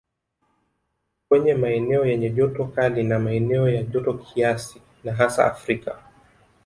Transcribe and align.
Kwenye 1.27 1.53
maeneo 1.53 2.05
yenye 2.05 2.29
joto 2.29 2.65
kali 2.65 3.03
na 3.03 3.19
maeneo 3.19 3.69
ya 3.69 3.83
joto 3.83 4.13
kiasi 4.13 4.81
na 5.03 5.13
hasa 5.13 5.51
Afrika 5.51 6.03